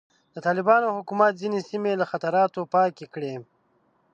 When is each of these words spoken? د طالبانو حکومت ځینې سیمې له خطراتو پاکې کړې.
د 0.33 0.35
طالبانو 0.45 0.95
حکومت 0.97 1.31
ځینې 1.41 1.59
سیمې 1.69 1.93
له 2.01 2.05
خطراتو 2.11 2.61
پاکې 2.73 3.05
کړې. 3.13 3.33